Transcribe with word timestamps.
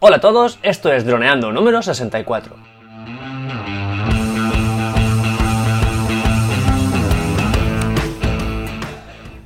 Hola 0.00 0.18
a 0.18 0.20
todos, 0.20 0.60
esto 0.62 0.92
es 0.92 1.04
Droneando 1.04 1.50
número 1.50 1.82
64. 1.82 2.54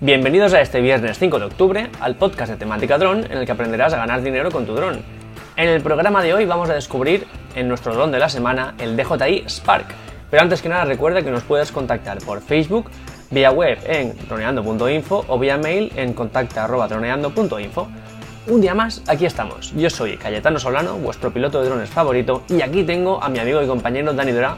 Bienvenidos 0.02 0.52
a 0.52 0.60
este 0.60 0.82
viernes 0.82 1.18
5 1.18 1.38
de 1.38 1.44
octubre 1.46 1.90
al 2.00 2.16
podcast 2.16 2.52
de 2.52 2.58
temática 2.58 2.98
dron 2.98 3.24
en 3.24 3.38
el 3.38 3.46
que 3.46 3.52
aprenderás 3.52 3.94
a 3.94 3.96
ganar 3.96 4.20
dinero 4.20 4.50
con 4.50 4.66
tu 4.66 4.74
dron. 4.74 5.00
En 5.56 5.70
el 5.70 5.80
programa 5.80 6.22
de 6.22 6.34
hoy 6.34 6.44
vamos 6.44 6.68
a 6.68 6.74
descubrir 6.74 7.26
en 7.54 7.66
nuestro 7.66 7.94
dron 7.94 8.12
de 8.12 8.18
la 8.18 8.28
semana 8.28 8.74
el 8.76 8.94
DJI 8.94 9.44
Spark. 9.48 9.86
Pero 10.30 10.42
antes 10.42 10.60
que 10.60 10.68
nada 10.68 10.84
recuerda 10.84 11.22
que 11.22 11.30
nos 11.30 11.44
puedes 11.44 11.72
contactar 11.72 12.18
por 12.18 12.42
Facebook, 12.42 12.90
vía 13.30 13.50
web 13.52 13.78
en 13.86 14.14
droneando.info 14.28 15.24
o 15.28 15.38
vía 15.38 15.56
mail 15.56 15.90
en 15.96 16.12
contacta.droneando.info. 16.12 17.88
Un 18.48 18.60
día 18.60 18.74
más, 18.74 19.00
aquí 19.06 19.24
estamos. 19.24 19.72
Yo 19.76 19.88
soy 19.88 20.16
Cayetano 20.16 20.58
Solano, 20.58 20.96
vuestro 20.96 21.32
piloto 21.32 21.62
de 21.62 21.68
drones 21.68 21.88
favorito, 21.88 22.42
y 22.48 22.60
aquí 22.60 22.82
tengo 22.82 23.22
a 23.22 23.28
mi 23.28 23.38
amigo 23.38 23.62
y 23.62 23.68
compañero 23.68 24.12
Dani 24.12 24.32
Dora, 24.32 24.56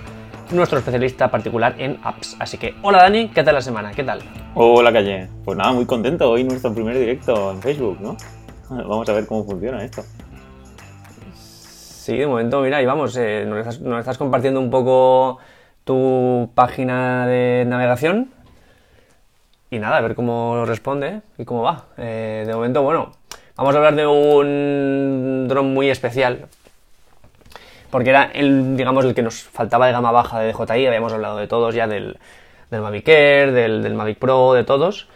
nuestro 0.53 0.79
especialista 0.79 1.31
particular 1.31 1.75
en 1.77 1.99
apps. 2.03 2.35
Así 2.39 2.57
que, 2.57 2.75
hola 2.81 3.03
Dani, 3.03 3.29
¿qué 3.29 3.43
tal 3.45 3.57
la 3.57 3.61
semana? 3.61 3.93
¿Qué 3.93 4.03
tal? 4.03 4.23
Hola 4.55 4.91
Calle. 4.91 5.29
Pues 5.45 5.59
nada, 5.59 5.73
muy 5.73 5.85
contento. 5.85 6.31
Hoy 6.31 6.45
nuestro 6.45 6.73
primer 6.73 6.99
directo 6.99 7.51
en 7.51 7.61
Facebook, 7.61 7.99
¿no? 8.01 8.17
Vamos 8.71 9.07
a 9.07 9.13
ver 9.13 9.27
cómo 9.27 9.45
funciona 9.45 9.85
esto. 9.85 10.03
Sí, 11.35 12.17
de 12.17 12.27
momento, 12.27 12.63
mira, 12.63 12.81
y 12.81 12.87
vamos, 12.87 13.15
eh, 13.19 13.45
nos, 13.47 13.59
estás, 13.59 13.81
nos 13.81 13.99
estás 13.99 14.17
compartiendo 14.17 14.61
un 14.61 14.71
poco 14.71 15.41
tu 15.85 16.51
página 16.55 17.27
de 17.27 17.67
navegación. 17.67 18.31
Y 19.71 19.79
nada, 19.79 19.99
a 19.99 20.01
ver 20.01 20.15
cómo 20.15 20.65
responde 20.65 21.21
y 21.37 21.45
cómo 21.45 21.63
va. 21.63 21.87
Eh, 21.99 22.45
de 22.47 22.55
momento, 22.55 22.83
bueno, 22.83 23.13
vamos 23.57 23.75
a 23.75 23.79
hablar 23.79 23.95
de 23.97 24.07
un 24.07 25.47
dron 25.49 25.73
muy 25.73 25.91
especial. 25.91 26.47
Porque 27.91 28.11
era 28.11 28.25
el, 28.25 28.77
digamos, 28.77 29.05
el 29.05 29.15
que 29.15 29.23
nos 29.23 29.43
faltaba 29.43 29.87
de 29.87 29.93
gama 29.93 30.11
baja 30.11 30.41
de 30.41 30.53
DJI. 30.53 30.87
Habíamos 30.87 31.13
hablado 31.13 31.39
de 31.39 31.47
todos 31.47 31.75
ya 31.75 31.87
del, 31.87 32.19
del 32.71 32.81
Mavic 32.81 33.09
Air, 33.09 33.53
del, 33.53 33.83
del 33.83 33.95
Mavic 33.95 34.19
Pro, 34.19 34.53
de 34.53 34.65
todos. 34.65 35.09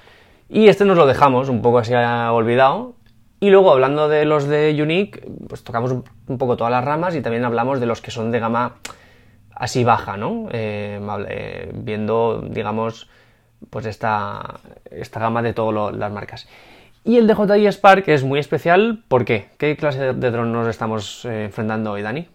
Y 0.48 0.68
este 0.68 0.84
nos 0.84 0.96
lo 0.96 1.06
dejamos 1.06 1.48
un 1.48 1.60
poco 1.60 1.78
así 1.78 1.92
olvidado. 1.94 2.94
Y 3.40 3.50
luego, 3.50 3.72
hablando 3.72 4.08
de 4.08 4.24
los 4.24 4.48
de 4.48 4.76
Unique, 4.80 5.28
pues 5.48 5.62
tocamos 5.62 5.92
un, 5.92 6.04
un 6.26 6.38
poco 6.38 6.56
todas 6.56 6.70
las 6.70 6.84
ramas 6.84 7.14
y 7.14 7.20
también 7.20 7.44
hablamos 7.44 7.80
de 7.80 7.86
los 7.86 8.00
que 8.00 8.10
son 8.10 8.30
de 8.30 8.40
gama 8.40 8.76
así 9.58 9.84
baja, 9.84 10.16
¿no? 10.16 10.48
Eh, 10.52 11.00
eh, 11.28 11.70
viendo, 11.74 12.42
digamos, 12.48 13.08
pues 13.70 13.86
esta, 13.86 14.60
esta 14.90 15.20
gama 15.20 15.42
de 15.42 15.52
todas 15.52 15.94
las 15.94 16.12
marcas. 16.12 16.48
Y 17.08 17.16
el 17.16 17.26
DJI 17.26 17.68
Spark 17.68 18.06
es 18.08 18.22
muy 18.22 18.38
especial, 18.38 19.02
¿por 19.08 19.24
qué? 19.24 19.46
¿Qué 19.56 19.78
clase 19.78 20.12
de, 20.12 20.30
dron 20.30 20.52
nos 20.52 20.68
estamos 20.68 21.24
eh, 21.24 21.44
enfrentando 21.44 21.92
hoy, 21.92 22.02
Dani? 22.02 22.28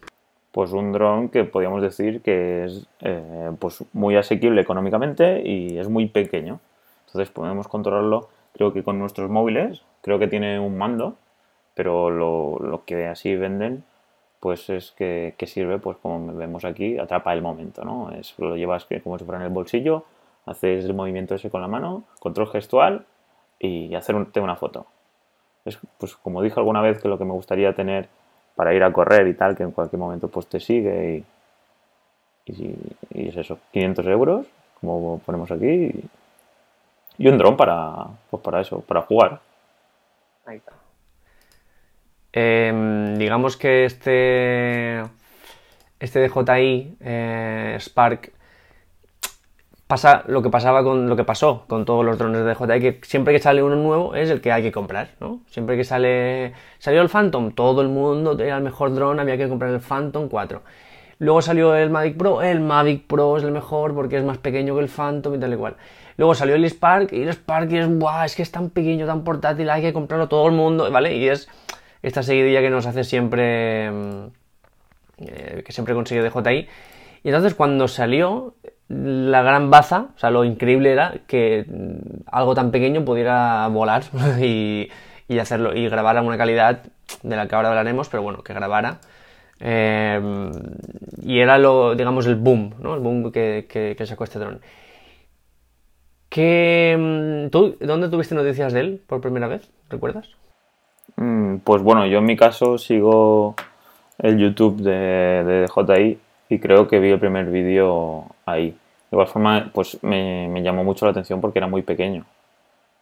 Pues 0.52 0.72
un 0.72 0.92
dron 0.92 1.30
que 1.30 1.44
podríamos 1.44 1.84
decir 1.84 2.24
que 2.24 2.66
es 2.66 2.88
eh, 3.02 3.52
pues 3.60 3.84
muy 3.94 4.16
asequible 4.16 4.60
económicamente 4.62 5.48
y 5.48 5.78
es 5.78 5.90
muy 5.90 6.08
pequeño. 6.08 6.60
Entonces 7.06 7.30
podemos 7.30 7.68
controlarlo, 7.68 8.30
creo 8.54 8.74
que 8.74 8.82
con 8.82 8.98
nuestros 8.98 9.30
móviles, 9.30 9.84
creo 10.02 10.18
que 10.18 10.28
tiene 10.28 10.60
un 10.60 10.76
mando, 10.76 11.18
pero 11.76 12.10
lo, 12.10 12.58
lo 12.58 12.84
que 12.84 13.06
así 13.06 13.36
venden 13.36 13.84
pues 14.40 14.72
es 14.72 14.92
que, 14.94 15.36
que, 15.38 15.46
sirve, 15.46 15.78
pues 15.78 15.98
como 15.98 16.34
vemos 16.34 16.66
aquí, 16.66 16.98
atrapa 16.98 17.32
el 17.34 17.44
momento, 17.44 17.86
¿no? 17.86 18.10
Es, 18.10 18.34
lo 18.40 18.58
llevas 18.58 18.88
como 19.04 19.20
si 19.20 19.24
fuera 19.24 19.40
en 19.40 19.46
el 19.46 19.54
bolsillo, 19.54 20.06
haces 20.48 20.84
el 20.86 20.96
movimiento 20.96 21.36
ese 21.36 21.52
con 21.52 21.62
la 21.62 21.68
mano, 21.68 22.06
control 22.20 22.48
gestual 22.48 23.06
y 23.64 23.96
hacerte 23.96 24.42
una 24.42 24.56
foto. 24.56 24.86
Es, 25.64 25.80
pues 25.98 26.16
como 26.16 26.42
dije 26.42 26.60
alguna 26.60 26.82
vez 26.82 27.02
que 27.02 27.08
lo 27.08 27.18
que 27.18 27.24
me 27.24 27.32
gustaría 27.32 27.74
tener 27.74 28.10
para 28.56 28.74
ir 28.74 28.84
a 28.84 28.92
correr 28.92 29.28
y 29.28 29.34
tal, 29.34 29.56
que 29.56 29.64
en 29.64 29.72
cualquier 29.72 30.00
momento 30.00 30.28
pues 30.28 30.48
te 30.48 30.60
sigue 30.60 31.24
y, 32.46 32.52
y, 32.52 33.30
es 33.30 33.38
eso, 33.38 33.60
500 33.72 34.06
euros, 34.08 34.46
como 34.82 35.20
ponemos 35.20 35.50
aquí, 35.52 35.92
y, 37.18 37.28
un 37.28 37.38
dron 37.38 37.56
para, 37.56 38.08
pues 38.30 38.44
para 38.44 38.60
eso, 38.60 38.82
para 38.82 39.02
jugar. 39.04 39.40
Ahí 40.46 40.58
está. 40.58 40.74
Eh, 42.34 43.16
digamos 43.18 43.56
que 43.56 43.86
este, 43.86 45.04
este 46.00 46.28
DJI 46.28 46.98
eh, 47.00 47.78
Spark 47.80 48.34
lo 50.28 50.42
que 50.42 50.50
pasaba 50.50 50.84
con 50.84 51.10
lo 51.10 51.16
que 51.16 51.24
pasó 51.24 51.66
con 51.68 51.86
todos 51.86 52.06
los 52.06 52.18
drones 52.18 52.44
de 52.44 52.54
DJI, 52.54 52.80
que 52.80 53.00
siempre 53.04 53.34
que 53.34 53.40
sale 53.40 53.64
uno 53.64 53.76
nuevo 53.76 54.16
es 54.16 54.30
el 54.30 54.42
que 54.42 54.52
hay 54.52 54.64
que 54.64 54.72
comprar, 54.72 55.10
¿no? 55.20 55.42
Siempre 55.48 55.78
que 55.78 55.84
sale 55.84 56.54
salió 56.80 57.02
el 57.02 57.10
Phantom, 57.10 57.52
todo 57.52 57.82
el 57.82 57.90
mundo 57.90 58.38
era 58.40 58.58
el 58.58 58.64
mejor 58.64 58.94
dron, 58.94 59.20
había 59.20 59.38
que 59.38 59.48
comprar 59.48 59.72
el 59.72 59.80
Phantom 59.80 60.30
4. 60.30 60.62
Luego 61.20 61.42
salió 61.42 61.76
el 61.76 61.90
Mavic 61.90 62.18
Pro, 62.18 62.42
el 62.42 62.60
Mavic 62.60 63.08
Pro 63.08 63.38
es 63.38 63.44
el 63.44 63.52
mejor 63.52 63.94
porque 63.94 64.18
es 64.18 64.24
más 64.24 64.38
pequeño 64.38 64.76
que 64.76 64.82
el 64.82 64.90
Phantom 64.90 65.36
y 65.36 65.40
tal 65.40 65.54
y 65.54 65.58
cual. 65.58 65.76
Luego 66.18 66.36
salió 66.36 66.56
el 66.56 66.66
Spark 66.66 67.14
y 67.14 67.24
el 67.24 67.30
Spark 67.30 67.72
es, 67.72 67.88
¡buah! 67.88 68.26
Es 68.26 68.36
que 68.36 68.44
es 68.44 68.52
tan 68.52 68.70
pequeño, 68.70 69.06
tan 69.06 69.24
portátil, 69.24 69.70
hay 69.70 69.82
que 69.82 69.94
comprarlo 69.94 70.28
todo 70.28 70.48
el 70.48 70.54
mundo, 70.54 70.90
¿vale? 70.92 71.16
Y 71.16 71.28
es 71.28 71.48
esta 72.02 72.22
seguidilla 72.22 72.62
que 72.62 72.70
nos 72.70 72.86
hace 72.86 73.04
siempre, 73.04 73.88
eh, 75.18 75.64
que 75.66 75.72
siempre 75.72 75.96
consigue 75.96 76.22
DJI. 76.22 76.68
Y 77.24 77.30
entonces 77.30 77.56
cuando 77.56 77.88
salió 77.88 78.56
la 78.94 79.42
gran 79.42 79.70
baza, 79.70 80.08
o 80.16 80.20
sea, 80.20 80.30
lo 80.30 80.44
increíble 80.44 80.92
era 80.92 81.16
que 81.28 81.66
algo 82.28 82.54
tan 82.56 82.72
pequeño 82.72 83.04
pudiera 83.04 83.68
volar 83.68 84.04
y, 84.42 84.90
hacerlo 85.40 85.76
y 85.76 85.90
grabar 85.90 86.18
a 86.18 86.38
calidad 86.38 86.84
de 87.24 87.36
la 87.36 87.48
que 87.48 87.56
ahora 87.56 87.70
hablaremos, 87.70 88.08
pero 88.10 88.22
bueno, 88.22 88.44
que 88.44 88.54
grabara. 88.54 89.00
Eh, 89.60 90.22
y 91.22 91.40
era 91.40 91.58
lo, 91.58 91.96
digamos, 91.96 92.28
el 92.28 92.36
boom, 92.36 92.76
¿no? 92.80 92.94
El 92.94 93.00
boom 93.00 93.32
que, 93.32 93.66
que, 93.68 94.06
sacó 94.06 94.26
este 94.26 94.40
dron. 94.40 94.62
¿Qué, 96.30 97.48
¿Tú, 97.52 97.78
¿Dónde 97.80 98.10
tuviste 98.10 98.36
noticias 98.36 98.74
de 98.74 98.80
él 98.80 99.02
por 99.08 99.22
primera 99.22 99.48
vez? 99.48 99.70
¿Recuerdas? 99.90 100.30
Pues 101.64 101.82
bueno, 101.82 102.06
yo 102.08 102.20
en 102.20 102.26
mi 102.26 102.36
caso 102.36 102.78
sigo 102.78 103.56
el 104.20 104.38
YouTube 104.38 104.82
de, 104.82 105.44
de 105.44 105.66
DJI 105.68 106.20
y 106.50 106.60
creo 106.60 106.88
que 106.88 107.00
vi 107.00 107.12
el 107.12 107.20
primer 107.20 107.46
vídeo 107.46 108.26
ahí. 108.46 108.76
De 109.14 109.16
igual 109.16 109.28
forma, 109.28 109.70
pues 109.72 110.02
me, 110.02 110.48
me, 110.48 110.64
llamó 110.64 110.84
mucho 110.84 111.06
la 111.06 111.12
atención 111.12 111.40
porque 111.40 111.60
era 111.60 111.68
muy 111.68 111.84
pequeño. 111.84 112.26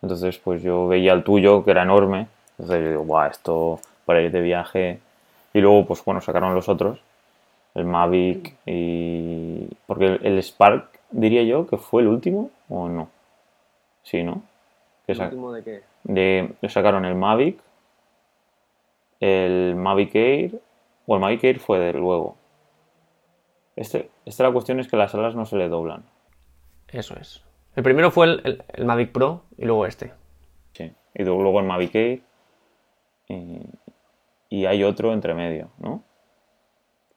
Entonces, 0.02 0.38
pues 0.40 0.62
yo 0.62 0.90
veía 0.90 1.14
el 1.14 1.24
tuyo, 1.24 1.64
que 1.64 1.72
era 1.72 1.84
enorme. 1.84 2.28
Entonces 2.60 2.84
yo 2.84 2.90
digo, 2.90 3.04
guau, 3.04 3.32
esto 3.32 3.80
para 4.04 4.22
ir 4.22 4.30
de 4.30 4.42
viaje. 4.42 5.00
Y 5.54 5.62
luego, 5.62 5.86
pues 5.86 6.04
bueno, 6.04 6.20
sacaron 6.20 6.54
los 6.54 6.68
otros. 6.68 7.00
El 7.76 7.86
Mavic 7.86 8.58
y... 8.66 9.70
Porque 9.88 10.08
el, 10.08 10.20
el 10.26 10.44
Spark, 10.44 11.00
diría 11.12 11.44
yo, 11.44 11.66
que 11.66 11.78
fue 11.78 12.02
el 12.02 12.10
último, 12.10 12.52
¿o 12.68 12.90
no? 12.90 13.10
Sí, 14.04 14.22
¿no? 14.22 14.42
¿El 15.08 15.22
último 15.22 15.54
de 15.54 15.64
qué? 15.64 15.82
De, 16.04 16.54
sacaron 16.68 17.06
el 17.06 17.16
Mavic, 17.16 17.58
el 19.22 19.78
Mavic 19.78 20.14
Air, 20.16 20.60
o 21.08 21.16
el 21.16 21.22
Mavic 21.22 21.46
Air 21.46 21.60
fue 21.60 21.80
de 21.80 21.94
luego. 21.94 22.36
Este, 23.76 24.10
esta 24.26 24.44
la 24.44 24.52
cuestión 24.52 24.80
es 24.80 24.88
que 24.88 24.98
las 24.98 25.14
alas 25.16 25.36
no 25.36 25.46
se 25.46 25.56
le 25.56 25.70
doblan. 25.70 26.04
Eso 26.90 27.16
es. 27.20 27.44
El 27.76 27.84
primero 27.84 28.12
fue 28.12 28.26
el, 28.28 28.42
el, 28.44 28.64
el 28.74 28.86
Mavic 28.86 29.12
Pro 29.12 29.44
y 29.58 29.66
luego 29.66 29.86
este. 29.86 30.14
Sí, 30.74 30.92
y 31.14 31.24
luego 31.24 31.60
el 31.60 31.66
Mavic 31.66 31.96
Air. 31.96 32.22
Y, 33.28 33.62
y, 34.50 34.66
hay 34.66 34.84
otro 34.84 35.14
entre 35.14 35.34
medio, 35.34 35.70
¿no? 35.78 36.04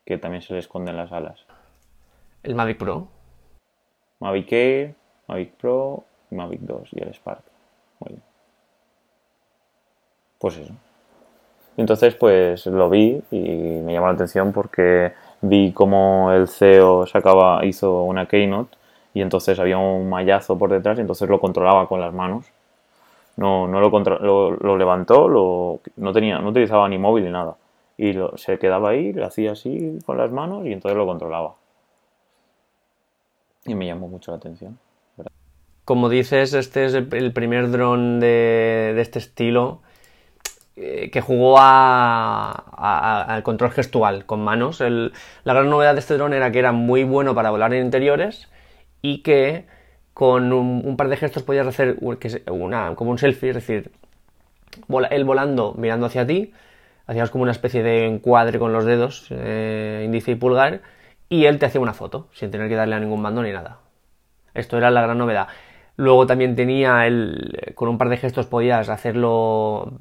Que 0.05 0.17
también 0.17 0.43
se 0.43 0.53
le 0.53 0.61
esconden 0.61 0.97
las 0.97 1.11
alas. 1.11 1.45
¿El 2.45 2.55
Mavic 2.55 2.79
Pro? 2.79 3.09
Mavic 4.21 4.53
Air, 4.53 4.95
Mavic 5.27 5.55
Pro, 5.55 6.05
Mavic 6.31 6.61
2 6.61 6.89
y 6.93 7.03
el 7.03 7.15
Spark. 7.15 7.43
Muy 8.01 8.11
bien. 8.11 8.23
Pues 10.39 10.57
eso. 10.59 10.75
Entonces, 11.77 12.15
pues 12.15 12.67
lo 12.67 12.89
vi 12.89 13.23
y 13.31 13.41
me 13.41 13.93
llamó 13.93 14.07
la 14.07 14.13
atención 14.13 14.53
porque 14.53 15.13
vi 15.49 15.73
como 15.73 16.33
el 16.33 16.49
CEO 16.49 17.07
sacaba, 17.07 17.65
hizo 17.65 18.03
una 18.03 18.27
keynote 18.27 18.77
y 19.13 19.21
entonces 19.21 19.59
había 19.59 19.79
un 19.79 20.09
mallazo 20.09 20.59
por 20.59 20.71
detrás 20.71 20.99
y 20.99 21.03
entonces 21.03 21.29
lo 21.29 21.41
controlaba 21.41 21.87
con 21.87 22.01
las 22.01 22.13
manos. 22.13 22.47
No, 23.37 23.67
no 23.67 23.81
lo, 23.81 23.91
lo, 23.91 24.51
lo, 24.53 24.77
levantó, 24.77 25.29
lo, 25.29 25.81
no, 25.97 26.13
tenía, 26.13 26.39
no 26.39 26.51
utilizaba 26.51 26.89
ni 26.89 26.99
móvil 26.99 27.25
ni 27.25 27.31
nada. 27.31 27.57
Y 27.97 28.13
lo, 28.13 28.37
se 28.37 28.59
quedaba 28.59 28.91
ahí, 28.91 29.13
lo 29.13 29.27
hacía 29.27 29.53
así 29.53 29.99
con 30.07 30.19
las 30.19 30.31
manos 30.31 30.67
y 30.67 30.73
entonces 30.73 30.97
lo 30.97 31.07
controlaba. 31.07 31.55
Y 33.67 33.75
me 33.75 33.87
llamó 33.87 34.09
mucho 34.09 34.31
la 34.31 34.39
atención. 34.39 34.79
Como 35.85 36.09
dices, 36.09 36.55
este 36.55 36.87
es 36.87 36.95
el 36.95 37.33
primer 37.33 37.71
dron 37.71 38.19
de, 38.19 38.93
de 38.95 39.01
este 39.01 39.19
estilo 39.19 39.81
eh, 40.77 41.11
que 41.11 41.21
jugó 41.21 41.57
a, 41.59 43.25
al 43.27 43.43
control 43.43 43.71
gestual 43.71 44.27
con 44.27 44.43
manos. 44.43 44.81
La 44.81 45.55
gran 45.55 45.71
novedad 45.71 45.95
de 45.95 46.01
este 46.01 46.15
dron 46.15 46.33
era 46.33 46.51
que 46.51 46.59
era 46.59 46.73
muy 46.73 47.05
bueno 47.05 47.35
para 47.35 47.51
volar 47.51 47.73
en 47.75 47.85
interiores 47.85 48.49
y 49.03 49.23
que 49.23 49.67
con 50.15 50.53
un, 50.53 50.97
par 50.97 51.09
de 51.09 51.17
gestos 51.17 51.43
podías 51.43 51.67
hacer 51.67 51.99
una, 52.51 52.95
como 52.95 53.11
un 53.11 53.19
selfie, 53.19 53.51
es 53.51 53.57
decir, 53.57 53.91
él 55.11 55.25
volando 55.25 55.75
mirando 55.77 56.07
hacia 56.07 56.27
ti, 56.27 56.53
hacíamos 57.07 57.31
como 57.31 57.43
una 57.43 57.53
especie 57.53 57.83
de 57.83 58.07
encuadre 58.07 58.59
con 58.59 58.73
los 58.73 58.85
dedos, 58.85 59.27
eh, 59.31 60.03
índice 60.05 60.31
y 60.31 60.35
pulgar, 60.37 60.83
y 61.29 61.47
él 61.47 61.59
te 61.59 61.67
hacía 61.67 61.81
una 61.81 61.95
foto, 61.95 62.29
sin 62.33 62.51
tener 62.51 62.69
que 62.69 62.77
darle 62.77 62.95
a 62.95 63.01
ningún 63.01 63.21
mando 63.21 63.43
ni 63.43 63.53
nada. 63.53 63.79
Esto 64.55 64.79
era 64.79 64.91
la 64.91 65.03
gran 65.03 65.19
novedad. 65.19 65.49
Luego 65.97 66.27
también 66.27 66.57
tenía 66.57 67.07
el. 67.07 67.73
Con 67.75 67.89
un 67.89 67.99
par 67.99 68.09
de 68.09 68.17
gestos 68.17 68.47
podías 68.47 68.89
hacerlo 68.89 69.93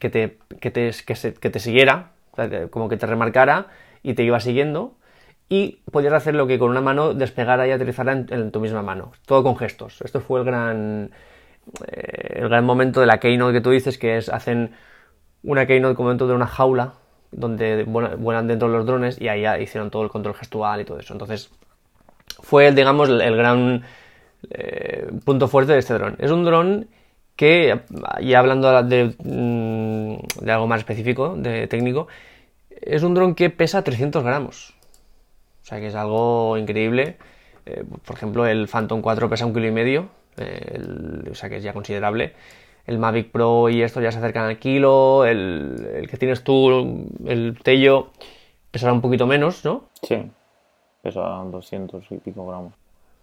que 0.00 0.08
te, 0.08 0.38
que 0.60 0.70
te, 0.70 0.92
que 1.04 1.50
te 1.50 1.58
siguiera, 1.58 2.12
como 2.70 2.88
que 2.88 2.96
te 2.96 3.06
remarcara 3.06 3.66
y 4.02 4.14
te 4.14 4.22
iba 4.22 4.40
siguiendo. 4.40 4.94
Y 5.48 5.80
podías 5.90 6.14
hacer 6.14 6.34
lo 6.34 6.46
que 6.46 6.58
con 6.58 6.70
una 6.70 6.80
mano 6.80 7.12
despegara 7.12 7.68
y 7.68 7.72
aterrizara 7.72 8.12
en, 8.12 8.50
tu 8.50 8.60
misma 8.60 8.80
mano. 8.80 9.12
Todo 9.26 9.42
con 9.42 9.58
gestos. 9.58 10.00
Esto 10.00 10.20
fue 10.20 10.40
el 10.40 10.46
gran. 10.46 11.10
Eh, 11.86 12.40
el 12.40 12.48
gran 12.48 12.64
momento 12.64 13.00
de 13.00 13.06
la 13.06 13.18
keynote 13.18 13.52
que 13.52 13.60
tú 13.60 13.70
dices, 13.70 13.98
que 13.98 14.16
es 14.16 14.30
hacen 14.30 14.72
una 15.42 15.66
keynote 15.66 15.94
como 15.94 16.08
dentro 16.08 16.26
de 16.26 16.34
una 16.34 16.46
jaula 16.46 16.94
donde 17.30 17.84
vuelan 17.84 18.46
dentro 18.46 18.68
los 18.68 18.86
drones 18.86 19.20
y 19.20 19.28
ahí 19.28 19.62
hicieron 19.62 19.90
todo 19.90 20.02
el 20.02 20.08
control 20.08 20.34
gestual 20.34 20.80
y 20.80 20.84
todo 20.84 20.98
eso. 20.98 21.12
Entonces, 21.12 21.50
fue, 22.40 22.72
digamos, 22.72 23.08
el 23.08 23.36
gran 23.36 23.84
eh, 24.50 25.10
punto 25.24 25.48
fuerte 25.48 25.72
de 25.72 25.78
este 25.78 25.94
dron. 25.94 26.16
Es 26.18 26.30
un 26.30 26.44
dron 26.44 26.88
que, 27.36 27.80
ya 28.22 28.38
hablando 28.38 28.82
de, 28.82 29.14
mm, 29.18 30.44
de, 30.44 30.52
algo 30.52 30.66
más 30.66 30.80
específico, 30.80 31.34
de 31.36 31.66
técnico, 31.66 32.08
es 32.70 33.02
un 33.02 33.14
dron 33.14 33.34
que 33.34 33.50
pesa 33.50 33.82
300 33.82 34.22
gramos. 34.22 34.74
O 35.62 35.64
sea 35.64 35.80
que 35.80 35.88
es 35.88 35.94
algo 35.94 36.56
increíble. 36.58 37.16
Eh, 37.66 37.84
por 38.04 38.16
ejemplo, 38.16 38.46
el 38.46 38.68
Phantom 38.68 39.00
4 39.00 39.28
pesa 39.28 39.46
un 39.46 39.54
kilo 39.54 39.66
y 39.66 39.70
medio, 39.70 40.08
o 41.30 41.34
sea 41.34 41.48
que 41.48 41.56
es 41.56 41.62
ya 41.62 41.72
considerable. 41.72 42.34
El 42.84 42.98
Mavic 42.98 43.30
Pro 43.30 43.68
y 43.68 43.82
esto 43.82 44.00
ya 44.00 44.10
se 44.10 44.18
acercan 44.18 44.46
al 44.46 44.58
kilo. 44.58 45.24
El, 45.24 45.88
el 45.94 46.08
que 46.08 46.16
tienes 46.16 46.42
tú, 46.42 47.08
el 47.26 47.56
Tello, 47.62 48.10
pesará 48.72 48.92
un 48.92 49.00
poquito 49.00 49.26
menos, 49.26 49.64
¿no? 49.64 49.84
Sí, 50.02 50.16
pesa 51.02 51.20
200 51.20 52.04
y 52.10 52.16
pico 52.16 52.44
gramos. 52.46 52.72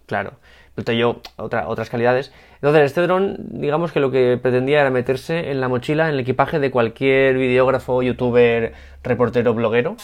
Claro, 0.09 0.33
pero 0.73 0.91
yo 0.93 1.21
otra, 1.35 1.67
otras 1.67 1.91
calidades. 1.91 2.31
Entonces, 2.55 2.81
este 2.85 3.01
dron, 3.01 3.35
digamos 3.37 3.91
que 3.91 3.99
lo 3.99 4.09
que 4.09 4.39
pretendía 4.41 4.81
era 4.81 4.89
meterse 4.89 5.51
en 5.51 5.61
la 5.61 5.67
mochila, 5.67 6.07
en 6.07 6.15
el 6.15 6.21
equipaje 6.21 6.57
de 6.57 6.71
cualquier 6.71 7.37
videógrafo, 7.37 8.01
youtuber, 8.01 8.73
reportero, 9.03 9.53
bloguero, 9.53 9.97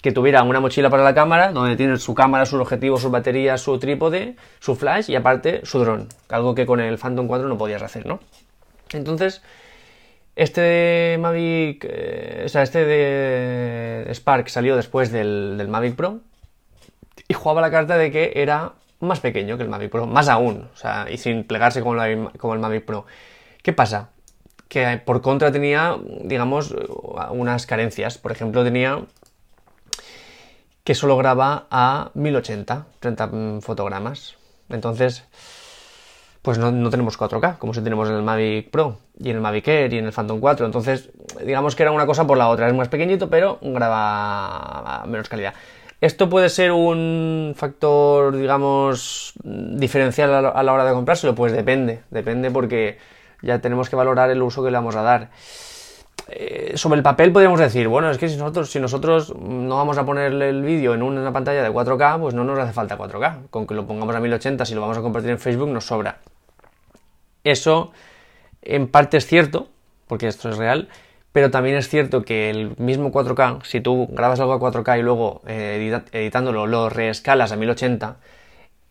que 0.00 0.10
tuviera 0.10 0.42
una 0.42 0.58
mochila 0.58 0.88
para 0.88 1.04
la 1.04 1.14
cámara, 1.14 1.52
donde 1.52 1.76
tiene 1.76 1.98
su 1.98 2.14
cámara, 2.14 2.46
sus 2.46 2.62
objetivos, 2.62 3.02
sus 3.02 3.10
baterías, 3.10 3.60
su 3.60 3.78
trípode, 3.78 4.36
su 4.58 4.74
flash 4.74 5.10
y 5.10 5.16
aparte 5.16 5.60
su 5.64 5.80
dron. 5.80 6.08
Algo 6.30 6.54
que 6.54 6.64
con 6.64 6.80
el 6.80 6.96
Phantom 6.96 7.26
4 7.26 7.46
no 7.46 7.58
podías 7.58 7.82
hacer, 7.82 8.06
¿no? 8.06 8.20
Entonces, 8.94 9.42
este 10.34 11.18
Mavic, 11.20 11.86
eh, 11.86 12.44
o 12.46 12.48
sea, 12.48 12.62
este 12.62 12.86
de 12.86 14.14
Spark 14.14 14.48
salió 14.48 14.76
después 14.76 15.12
del, 15.12 15.56
del 15.58 15.68
Mavic 15.68 15.94
Pro 15.94 16.20
y 17.28 17.34
jugaba 17.34 17.60
la 17.60 17.70
carta 17.70 17.98
de 17.98 18.10
que 18.10 18.32
era 18.36 18.72
más 19.02 19.20
pequeño 19.20 19.56
que 19.56 19.64
el 19.64 19.68
Mavic 19.68 19.90
Pro, 19.90 20.06
más 20.06 20.28
aún, 20.28 20.68
o 20.72 20.76
sea, 20.76 21.06
y 21.10 21.18
sin 21.18 21.44
plegarse 21.44 21.82
como, 21.82 22.00
el 22.02 22.58
Mavic 22.60 22.84
Pro. 22.84 23.04
¿Qué 23.62 23.72
pasa? 23.72 24.10
Que 24.68 25.00
por 25.04 25.20
contra 25.20 25.52
tenía, 25.52 25.96
digamos, 26.22 26.74
unas 27.30 27.66
carencias. 27.66 28.18
Por 28.18 28.32
ejemplo, 28.32 28.64
tenía 28.64 29.02
que 30.84 30.94
solo 30.94 31.16
graba 31.16 31.66
a 31.70 32.10
1080, 32.14 32.86
30 32.98 33.30
fotogramas. 33.60 34.36
Entonces, 34.68 35.24
pues 36.42 36.58
no, 36.58 36.90
tenemos 36.90 37.18
4K, 37.18 37.58
como 37.58 37.74
si 37.74 37.82
tenemos 37.82 38.08
en 38.08 38.16
el 38.16 38.22
Mavic 38.22 38.70
Pro 38.70 38.98
y 39.18 39.30
en 39.30 39.36
el 39.36 39.42
Mavic 39.42 39.68
Air 39.68 39.92
y 39.92 39.98
en 39.98 40.06
el 40.06 40.12
Phantom 40.12 40.40
4. 40.40 40.66
Entonces, 40.66 41.10
digamos 41.44 41.76
que 41.76 41.82
era 41.82 41.92
una 41.92 42.06
cosa 42.06 42.26
por 42.26 42.38
la 42.38 42.48
otra. 42.48 42.66
Es 42.66 42.74
más 42.74 42.88
pequeñito, 42.88 43.28
pero 43.30 43.58
graba 43.62 45.02
a 45.02 45.06
menos 45.06 45.28
calidad. 45.28 45.54
Esto 46.02 46.28
puede 46.28 46.48
ser 46.48 46.72
un 46.72 47.54
factor, 47.56 48.36
digamos, 48.36 49.34
diferencial 49.44 50.34
a 50.46 50.62
la 50.64 50.72
hora 50.72 50.84
de 50.84 50.92
comprárselo, 50.92 51.36
pues 51.36 51.52
depende, 51.52 52.02
depende 52.10 52.50
porque 52.50 52.98
ya 53.40 53.60
tenemos 53.60 53.88
que 53.88 53.94
valorar 53.94 54.28
el 54.28 54.42
uso 54.42 54.64
que 54.64 54.72
le 54.72 54.78
vamos 54.78 54.96
a 54.96 55.02
dar. 55.02 55.30
Eh, 56.26 56.72
sobre 56.74 56.96
el 56.96 57.04
papel 57.04 57.30
podríamos 57.30 57.60
decir, 57.60 57.86
bueno, 57.86 58.10
es 58.10 58.18
que 58.18 58.28
si 58.28 58.36
nosotros, 58.36 58.68
si 58.68 58.80
nosotros 58.80 59.32
no 59.36 59.76
vamos 59.76 59.96
a 59.96 60.04
ponerle 60.04 60.48
el 60.48 60.62
vídeo 60.62 60.92
en 60.94 61.04
una 61.04 61.32
pantalla 61.32 61.62
de 61.62 61.70
4K, 61.70 62.18
pues 62.18 62.34
no 62.34 62.42
nos 62.42 62.58
hace 62.58 62.72
falta 62.72 62.98
4K. 62.98 63.46
Con 63.50 63.68
que 63.68 63.74
lo 63.74 63.86
pongamos 63.86 64.16
a 64.16 64.18
1080, 64.18 64.64
si 64.64 64.74
lo 64.74 64.80
vamos 64.80 64.98
a 64.98 65.02
compartir 65.02 65.30
en 65.30 65.38
Facebook, 65.38 65.68
nos 65.68 65.86
sobra. 65.86 66.18
Eso 67.44 67.92
en 68.60 68.88
parte 68.88 69.18
es 69.18 69.26
cierto, 69.26 69.68
porque 70.08 70.26
esto 70.26 70.48
es 70.48 70.56
real, 70.56 70.88
pero 71.32 71.50
también 71.50 71.76
es 71.76 71.88
cierto 71.88 72.22
que 72.22 72.50
el 72.50 72.76
mismo 72.76 73.10
4K, 73.10 73.64
si 73.64 73.80
tú 73.80 74.06
grabas 74.10 74.38
algo 74.40 74.52
a 74.52 74.60
4K 74.60 74.98
y 74.98 75.02
luego 75.02 75.40
eh, 75.46 76.02
editándolo 76.12 76.66
lo 76.66 76.90
reescalas 76.90 77.52
a 77.52 77.56
1080, 77.56 78.16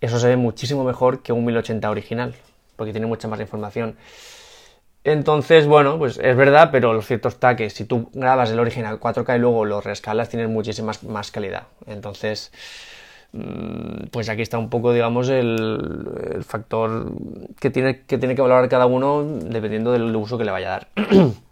eso 0.01 0.19
se 0.19 0.27
ve 0.27 0.37
muchísimo 0.37 0.83
mejor 0.83 1.21
que 1.21 1.31
un 1.33 1.45
1080 1.45 1.89
original, 1.89 2.33
porque 2.75 2.91
tiene 2.91 3.05
mucha 3.05 3.27
más 3.27 3.39
información. 3.39 3.95
Entonces, 5.03 5.67
bueno, 5.67 5.97
pues 5.97 6.17
es 6.17 6.35
verdad, 6.35 6.69
pero 6.71 6.93
lo 6.93 7.01
cierto 7.01 7.27
está 7.27 7.55
que 7.55 7.69
si 7.69 7.85
tú 7.85 8.09
grabas 8.13 8.51
el 8.51 8.59
original 8.59 8.99
4K 8.99 9.35
y 9.35 9.39
luego 9.39 9.65
lo 9.65 9.81
reescalas, 9.81 10.29
tienes 10.29 10.49
muchísima 10.49 10.91
más 11.07 11.31
calidad. 11.31 11.63
Entonces, 11.87 12.51
mm, 13.33 14.07
pues 14.11 14.29
aquí 14.29 14.41
está 14.41 14.57
un 14.57 14.69
poco, 14.69 14.93
digamos, 14.93 15.29
el, 15.29 16.09
el 16.35 16.43
factor 16.43 17.11
que 17.59 17.69
tiene, 17.69 18.01
que 18.01 18.17
tiene 18.17 18.35
que 18.35 18.41
valorar 18.41 18.69
cada 18.69 18.87
uno 18.87 19.23
dependiendo 19.23 19.91
del 19.91 20.15
uso 20.15 20.37
que 20.37 20.45
le 20.45 20.51
vaya 20.51 20.67
a 20.67 20.71
dar. 20.71 20.87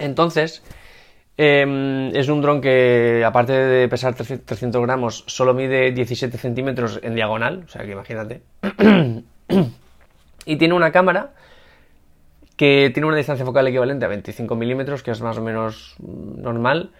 Entonces, 0.00 0.64
em, 1.36 2.14
es 2.16 2.28
un 2.28 2.40
dron 2.42 2.60
que, 2.60 3.22
aparte 3.24 3.52
de 3.52 3.88
pesar 3.88 4.14
300 4.14 4.82
gramos, 4.82 5.24
solo 5.26 5.54
mide 5.54 5.92
17 5.92 6.36
centímetros 6.38 6.98
en 7.02 7.14
diagonal, 7.14 7.62
o 7.66 7.68
sea 7.68 7.84
que 7.84 7.92
imagínate. 7.92 8.42
y 10.46 10.56
tiene 10.56 10.74
una 10.74 10.90
cámara 10.90 11.34
que 12.56 12.90
tiene 12.92 13.06
una 13.06 13.16
distancia 13.16 13.46
focal 13.46 13.66
equivalente 13.68 14.04
a 14.04 14.08
25 14.08 14.54
milímetros, 14.54 15.02
que 15.02 15.12
es 15.12 15.20
más 15.22 15.38
o 15.38 15.42
menos 15.42 15.94
normal, 15.98 16.90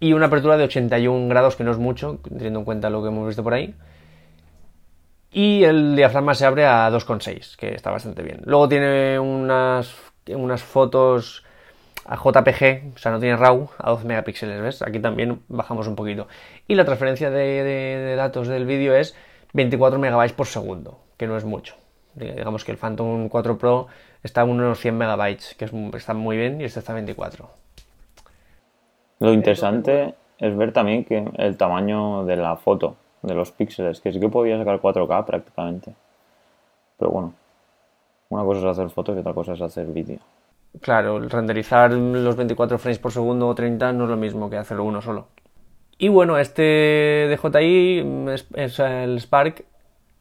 y 0.00 0.12
una 0.12 0.26
apertura 0.26 0.56
de 0.56 0.64
81 0.64 1.28
grados, 1.28 1.54
que 1.54 1.62
no 1.62 1.70
es 1.70 1.78
mucho, 1.78 2.18
teniendo 2.22 2.58
en 2.60 2.64
cuenta 2.64 2.90
lo 2.90 3.00
que 3.00 3.08
hemos 3.08 3.26
visto 3.26 3.44
por 3.44 3.54
ahí. 3.54 3.74
Y 5.30 5.62
el 5.64 5.94
diafragma 5.94 6.34
se 6.34 6.46
abre 6.46 6.66
a 6.66 6.90
2,6, 6.90 7.56
que 7.56 7.74
está 7.74 7.90
bastante 7.90 8.22
bien. 8.22 8.40
Luego 8.44 8.68
tiene 8.68 9.18
unas, 9.18 9.94
unas 10.28 10.62
fotos 10.62 11.43
a 12.04 12.16
JPG, 12.16 12.94
o 12.94 12.98
sea, 12.98 13.12
no 13.12 13.20
tiene 13.20 13.36
RAW, 13.36 13.68
a 13.78 13.90
12 13.90 14.06
megapíxeles, 14.06 14.60
¿ves? 14.60 14.82
Aquí 14.82 14.98
también 14.98 15.40
bajamos 15.48 15.86
un 15.86 15.96
poquito. 15.96 16.28
Y 16.68 16.74
la 16.74 16.84
transferencia 16.84 17.30
de, 17.30 18.14
datos 18.16 18.48
del 18.48 18.66
vídeo 18.66 18.94
es 18.94 19.16
24 19.52 19.98
megabytes 19.98 20.34
por 20.34 20.46
segundo, 20.46 20.98
que 21.16 21.26
no 21.26 21.36
es 21.36 21.44
mucho. 21.44 21.76
Digamos 22.14 22.64
que 22.64 22.72
el 22.72 22.78
Phantom 22.78 23.28
4 23.28 23.58
Pro 23.58 23.86
está 24.22 24.42
a 24.42 24.44
unos 24.44 24.78
100 24.78 24.96
megabytes, 24.96 25.54
que 25.54 25.68
está 25.96 26.14
muy 26.14 26.36
bien, 26.36 26.60
y 26.60 26.64
este 26.64 26.80
está 26.80 26.92
a 26.92 26.96
24. 26.96 27.48
Lo 29.20 29.32
interesante 29.32 30.14
es 30.38 30.56
ver 30.56 30.72
también 30.72 31.04
que 31.04 31.24
el 31.36 31.56
tamaño 31.56 32.24
de 32.24 32.36
la 32.36 32.56
foto, 32.56 32.96
de 33.22 33.34
los 33.34 33.50
píxeles, 33.52 34.00
que 34.00 34.12
sí 34.12 34.20
que 34.20 34.28
podía 34.28 34.58
sacar 34.58 34.80
4K 34.80 35.24
prácticamente. 35.24 35.94
Pero 36.98 37.10
bueno, 37.10 37.34
una 38.28 38.44
cosa 38.44 38.60
es 38.60 38.66
hacer 38.66 38.90
fotos 38.90 39.16
y 39.16 39.20
otra 39.20 39.32
cosa 39.32 39.54
es 39.54 39.62
hacer 39.62 39.86
vídeo. 39.86 40.18
Claro, 40.80 41.20
renderizar 41.20 41.92
los 41.92 42.36
24 42.36 42.78
frames 42.78 42.98
por 42.98 43.12
segundo 43.12 43.48
o 43.48 43.54
30 43.54 43.92
no 43.92 44.04
es 44.04 44.10
lo 44.10 44.16
mismo 44.16 44.50
que 44.50 44.56
hacerlo 44.56 44.84
uno 44.84 45.00
solo. 45.00 45.28
Y 45.98 46.08
bueno, 46.08 46.38
este 46.38 47.28
DJI, 47.30 48.26
es, 48.56 48.78
el 48.80 49.20
Spark, 49.20 49.64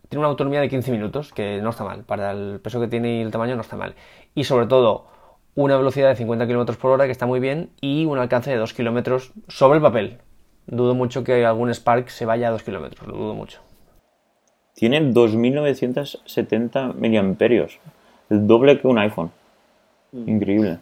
tiene 0.08 0.20
una 0.20 0.28
autonomía 0.28 0.62
de 0.62 0.70
15 0.70 0.92
minutos, 0.92 1.34
que 1.34 1.60
no 1.62 1.72
está 1.72 1.84
mal. 1.84 2.04
Para 2.04 2.32
el 2.32 2.60
peso 2.60 2.80
que 2.80 2.88
tiene 2.88 3.18
y 3.18 3.22
el 3.22 3.32
tamaño 3.32 3.56
no 3.56 3.62
está 3.62 3.76
mal. 3.76 3.96
Y 4.36 4.44
sobre 4.44 4.68
todo, 4.68 5.08
una 5.56 5.76
velocidad 5.76 6.10
de 6.10 6.16
50 6.16 6.46
km 6.46 6.78
por 6.78 6.92
hora, 6.92 7.06
que 7.06 7.12
está 7.12 7.26
muy 7.26 7.40
bien, 7.40 7.72
y 7.82 8.06
un 8.06 8.20
alcance 8.20 8.52
de 8.52 8.58
2 8.58 8.74
km 8.74 9.32
sobre 9.48 9.78
el 9.78 9.82
papel. 9.82 10.20
Dudo 10.68 10.94
mucho 10.94 11.24
que 11.24 11.46
algún 11.46 11.74
Spark 11.74 12.10
se 12.10 12.26
vaya 12.26 12.50
a 12.50 12.52
2 12.52 12.64
km, 12.64 13.08
lo 13.08 13.18
dudo 13.18 13.34
mucho. 13.34 13.60
Tiene 14.76 15.02
2.970 15.02 16.94
miliamperios, 16.94 17.80
el 18.30 18.48
doble 18.48 18.80
que 18.80 18.88
un 18.88 19.00
iPhone. 19.00 19.32
Mm. 20.14 20.30
Increíble. 20.30 20.80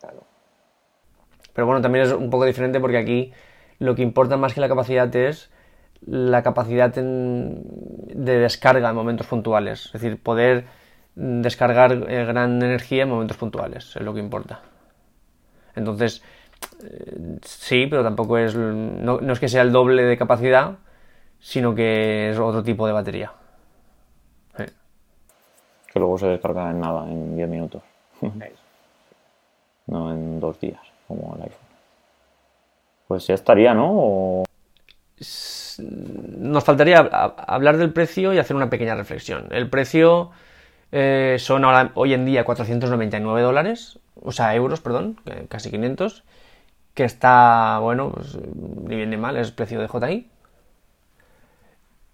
Claro. 0.00 0.24
Pero 1.52 1.66
bueno, 1.66 1.80
también 1.80 2.06
es 2.06 2.12
un 2.12 2.30
poco 2.30 2.44
diferente 2.44 2.80
porque 2.80 2.98
aquí 2.98 3.32
lo 3.78 3.94
que 3.94 4.02
importa 4.02 4.36
más 4.36 4.54
que 4.54 4.60
la 4.60 4.68
capacidad 4.68 5.14
es 5.14 5.50
la 6.04 6.42
capacidad 6.42 6.92
de 6.92 8.38
descarga 8.38 8.90
en 8.90 8.96
momentos 8.96 9.26
puntuales. 9.26 9.86
Es 9.86 9.92
decir, 9.92 10.20
poder 10.20 10.64
descargar 11.14 11.92
eh, 11.92 12.24
gran 12.24 12.60
energía 12.62 13.04
en 13.04 13.10
momentos 13.10 13.36
puntuales, 13.36 13.94
es 13.94 14.02
lo 14.02 14.14
que 14.14 14.20
importa. 14.20 14.62
Entonces, 15.76 16.22
eh, 16.82 17.38
sí, 17.42 17.86
pero 17.88 18.02
tampoco 18.02 18.38
es. 18.38 18.56
No, 18.56 19.20
no, 19.20 19.32
es 19.32 19.38
que 19.38 19.48
sea 19.48 19.62
el 19.62 19.70
doble 19.70 20.02
de 20.02 20.16
capacidad, 20.16 20.78
sino 21.38 21.74
que 21.74 22.30
es 22.30 22.38
otro 22.38 22.62
tipo 22.62 22.86
de 22.86 22.92
batería. 22.92 23.32
Que 24.56 25.98
luego 25.98 26.16
se 26.16 26.26
descarga 26.26 26.70
en 26.70 26.80
nada, 26.80 27.06
en 27.06 27.36
10 27.36 27.48
minutos 27.50 27.82
no 29.86 30.12
en 30.12 30.40
dos 30.40 30.58
días, 30.60 30.80
como 31.08 31.34
el 31.36 31.42
iPhone. 31.42 31.58
pues 33.08 33.26
ya 33.26 33.34
estaría, 33.34 33.74
¿no? 33.74 33.90
O- 33.92 34.44
Nos 35.78 36.64
faltaría 36.64 36.98
hablar 36.98 37.76
del 37.76 37.92
precio 37.92 38.32
y 38.34 38.38
hacer 38.38 38.56
una 38.56 38.68
pequeña 38.70 38.94
reflexión. 38.94 39.46
El 39.50 39.68
precio 39.70 40.30
eh, 40.92 41.36
son 41.38 41.64
ahora, 41.64 41.92
hoy 41.94 42.14
en 42.14 42.24
día 42.26 42.44
499 42.44 43.42
dólares, 43.42 43.98
o 44.22 44.32
sea, 44.32 44.54
euros, 44.54 44.80
perdón, 44.80 45.18
casi 45.48 45.70
500, 45.70 46.24
que 46.94 47.04
está, 47.04 47.78
bueno, 47.80 48.10
pues, 48.12 48.36
ni 48.36 48.96
bien 48.96 49.10
ni 49.10 49.16
mal, 49.16 49.36
es 49.36 49.50
precio 49.52 49.80
de 49.80 49.88
JI. 49.88 50.28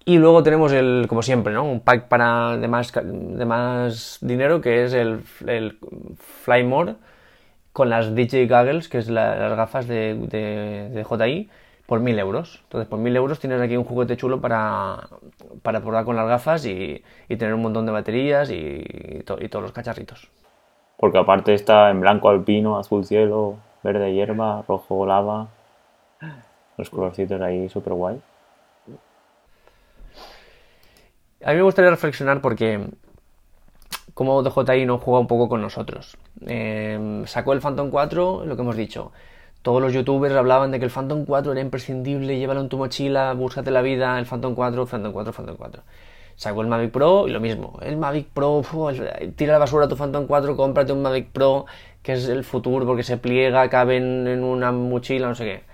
Y 0.05 0.17
luego 0.17 0.41
tenemos 0.43 0.71
el, 0.71 1.05
como 1.07 1.21
siempre, 1.21 1.53
¿no? 1.53 1.63
Un 1.63 1.81
pack 1.81 2.07
para 2.07 2.57
de 2.57 2.67
más, 2.67 2.91
de 2.93 3.45
más 3.45 4.17
dinero 4.21 4.59
que 4.61 4.85
es 4.85 4.93
el, 4.93 5.21
el 5.45 5.77
Flymore 6.43 6.95
con 7.73 7.89
las 7.89 8.15
DJ 8.15 8.47
Goggles, 8.47 8.89
que 8.89 8.97
es 8.99 9.09
la- 9.09 9.35
las 9.37 9.57
gafas 9.57 9.87
de, 9.87 10.15
de, 10.15 10.89
de 10.89 11.03
JI, 11.03 11.49
por 11.85 11.99
1000 12.01 12.19
euros. 12.19 12.59
Entonces, 12.63 12.87
por 12.89 12.99
1000 12.99 13.15
euros 13.15 13.39
tienes 13.39 13.61
aquí 13.61 13.77
un 13.77 13.83
juguete 13.85 14.17
chulo 14.17 14.41
para, 14.41 15.07
para 15.63 15.81
probar 15.81 16.05
con 16.05 16.15
las 16.15 16.27
gafas 16.27 16.65
y, 16.65 17.03
y 17.27 17.37
tener 17.37 17.53
un 17.53 17.61
montón 17.61 17.85
de 17.85 17.91
baterías 17.91 18.49
y, 18.51 18.83
y 18.85 19.23
to- 19.23 19.37
y 19.41 19.49
todos 19.49 19.63
los 19.63 19.71
cacharritos. 19.71 20.29
Porque 20.97 21.17
aparte 21.17 21.55
está 21.55 21.89
en 21.89 21.99
blanco 22.01 22.29
alpino, 22.29 22.77
azul 22.77 23.03
cielo, 23.03 23.57
verde 23.81 24.13
hierba, 24.13 24.63
rojo 24.67 25.03
lava. 25.07 25.47
Los 26.77 26.89
colorcitos 26.89 27.39
ahí 27.41 27.69
súper 27.69 27.93
guay. 27.93 28.19
A 31.43 31.51
mí 31.51 31.57
me 31.57 31.63
gustaría 31.63 31.91
reflexionar 31.91 32.41
porque 32.41 32.79
como 34.19 34.43
DJI 34.43 34.85
no 34.85 34.97
juega 34.97 35.21
un 35.21 35.27
poco 35.27 35.47
con 35.47 35.61
nosotros. 35.61 36.17
Eh, 36.45 37.23
sacó 37.25 37.53
el 37.53 37.61
Phantom 37.61 37.89
4, 37.89 38.43
lo 38.43 38.55
que 38.57 38.61
hemos 38.61 38.75
dicho. 38.75 39.13
Todos 39.61 39.81
los 39.81 39.93
youtubers 39.93 40.35
hablaban 40.35 40.71
de 40.71 40.79
que 40.79 40.83
el 40.83 40.91
Phantom 40.91 41.23
4 41.23 41.53
era 41.53 41.61
imprescindible, 41.61 42.37
llévalo 42.37 42.59
en 42.59 42.67
tu 42.67 42.77
mochila, 42.77 43.31
búscate 43.31 43.71
la 43.71 43.81
vida, 43.81 44.19
el 44.19 44.25
Phantom 44.25 44.55
4, 44.55 44.85
Phantom 44.87 45.13
4, 45.13 45.31
Phantom 45.31 45.55
4. 45.55 45.83
Sacó 46.35 46.61
el 46.61 46.67
Mavic 46.67 46.91
Pro 46.91 47.29
y 47.29 47.31
lo 47.31 47.39
mismo. 47.39 47.79
El 47.81 47.95
Mavic 47.95 48.27
Pro, 48.27 48.61
tira 49.37 49.53
la 49.53 49.59
basura 49.59 49.85
a 49.85 49.87
tu 49.87 49.95
Phantom 49.95 50.27
4, 50.27 50.57
cómprate 50.57 50.91
un 50.91 51.01
Mavic 51.01 51.29
Pro, 51.31 51.65
que 52.03 52.11
es 52.11 52.27
el 52.27 52.43
futuro 52.43 52.85
porque 52.85 53.03
se 53.03 53.15
pliega, 53.15 53.69
cabe 53.69 53.95
en 53.95 54.43
una 54.43 54.73
mochila, 54.73 55.29
no 55.29 55.35
sé 55.35 55.45
qué. 55.45 55.68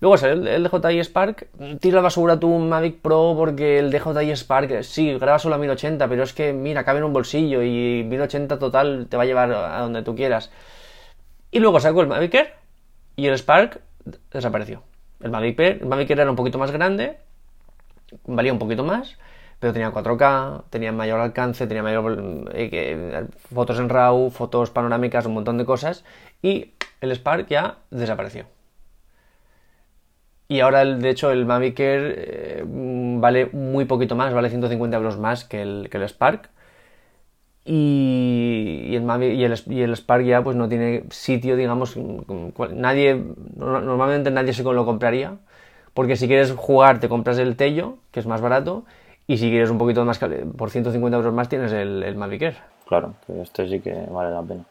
Luego 0.00 0.18
salió 0.18 0.34
el, 0.34 0.46
el 0.46 0.64
DJI 0.64 1.04
Spark, 1.04 1.48
tira 1.80 1.96
la 1.96 2.02
basura 2.02 2.38
tu 2.38 2.48
Mavic 2.58 3.00
Pro 3.00 3.34
porque 3.36 3.78
el 3.78 3.90
DJI 3.90 4.36
Spark, 4.36 4.82
sí, 4.82 5.14
graba 5.18 5.38
solo 5.38 5.54
a 5.54 5.58
1080, 5.58 6.06
pero 6.08 6.22
es 6.22 6.32
que 6.32 6.52
mira, 6.52 6.84
cabe 6.84 6.98
en 6.98 7.04
un 7.04 7.12
bolsillo 7.12 7.62
y 7.62 8.04
1080 8.04 8.58
total 8.58 9.06
te 9.08 9.16
va 9.16 9.22
a 9.22 9.26
llevar 9.26 9.52
a 9.52 9.80
donde 9.80 10.02
tú 10.02 10.14
quieras. 10.14 10.50
Y 11.50 11.60
luego 11.60 11.80
sacó 11.80 12.02
el 12.02 12.08
Mavic 12.08 12.34
Air 12.34 12.54
y 13.16 13.26
el 13.26 13.38
Spark 13.38 13.80
desapareció. 14.30 14.82
El 15.20 15.30
Mavic 15.30 15.58
Air, 15.58 15.78
el 15.80 15.86
Mavic 15.86 16.10
era 16.10 16.28
un 16.28 16.36
poquito 16.36 16.58
más 16.58 16.70
grande, 16.70 17.16
valía 18.26 18.52
un 18.52 18.58
poquito 18.58 18.84
más, 18.84 19.16
pero 19.58 19.72
tenía 19.72 19.90
4K, 19.90 20.64
tenía 20.70 20.92
mayor 20.92 21.20
alcance, 21.20 21.66
tenía 21.66 21.82
mayor 21.82 22.50
eh, 22.52 23.26
fotos 23.54 23.78
en 23.78 23.88
RAW, 23.88 24.30
fotos 24.30 24.70
panorámicas, 24.70 25.26
un 25.26 25.34
montón 25.34 25.56
de 25.58 25.64
cosas, 25.64 26.04
y 26.42 26.74
el 27.00 27.14
Spark 27.14 27.48
ya 27.48 27.78
desapareció. 27.90 28.46
Y 30.48 30.60
ahora, 30.60 30.84
de 30.84 31.10
hecho, 31.10 31.30
el 31.30 31.44
Mavic 31.44 31.76
eh, 31.78 32.64
vale 32.66 33.46
muy 33.52 33.84
poquito 33.84 34.14
más, 34.14 34.32
vale 34.32 34.48
150 34.48 34.96
euros 34.96 35.18
más 35.18 35.44
que 35.44 35.62
el, 35.62 35.88
que 35.90 35.96
el 35.98 36.04
Spark. 36.08 36.50
Y, 37.64 38.94
el 38.94 39.02
Mavic, 39.02 39.34
y, 39.34 39.42
el, 39.44 39.54
y 39.66 39.82
el 39.82 39.96
Spark 39.96 40.24
ya 40.24 40.44
pues 40.44 40.54
no 40.56 40.68
tiene 40.68 41.02
sitio, 41.10 41.56
digamos, 41.56 41.96
nadie, 42.70 43.20
no- 43.56 43.80
normalmente 43.80 44.30
nadie 44.30 44.52
se 44.52 44.62
lo 44.62 44.84
compraría, 44.86 45.38
porque 45.92 46.14
si 46.14 46.28
quieres 46.28 46.52
jugar 46.52 47.00
te 47.00 47.08
compras 47.08 47.38
el 47.38 47.56
Tello, 47.56 47.96
que 48.12 48.20
es 48.20 48.26
más 48.26 48.40
barato, 48.40 48.84
y 49.26 49.38
si 49.38 49.50
quieres 49.50 49.70
un 49.70 49.78
poquito 49.78 50.04
más, 50.04 50.20
por 50.56 50.70
150 50.70 51.16
euros 51.16 51.34
más 51.34 51.48
tienes 51.48 51.72
el, 51.72 52.04
el. 52.04 52.16
Claro, 52.86 53.14
que 53.26 53.40
este 53.42 53.68
sí 53.68 53.80
que 53.80 53.94
vale 54.12 54.30
la 54.30 54.42
pena. 54.42 54.64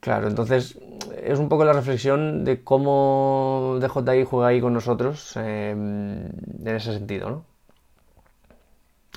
Claro, 0.00 0.28
entonces 0.28 0.78
es 1.22 1.38
un 1.38 1.48
poco 1.48 1.64
la 1.64 1.72
reflexión 1.72 2.44
de 2.44 2.62
cómo 2.62 3.78
DJI 3.80 4.24
juega 4.24 4.48
ahí 4.48 4.60
con 4.60 4.72
nosotros 4.74 5.36
eh, 5.36 5.70
en 5.70 6.66
ese 6.66 6.92
sentido, 6.92 7.30
¿no? 7.30 7.44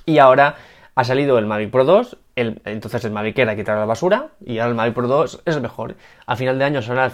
Y 0.06 0.20
ahora 0.20 0.56
ha 0.96 1.04
salido 1.04 1.38
el 1.38 1.46
Mavic 1.46 1.70
Pro 1.70 1.84
2, 1.84 2.18
el- 2.36 2.62
entonces 2.66 3.04
el 3.06 3.12
Mavic 3.12 3.36
que 3.36 3.46
quitar 3.56 3.78
la 3.78 3.86
basura 3.86 4.30
y 4.46 4.60
ahora 4.60 4.70
el 4.70 4.76
Mavic 4.76 4.94
Pro 4.94 5.08
2 5.08 5.42
es 5.46 5.56
el 5.56 5.62
mejor. 5.62 5.96
A 6.26 6.36
final 6.36 6.58
de 6.58 6.66
año 6.66 6.82
saldrá 6.82 7.06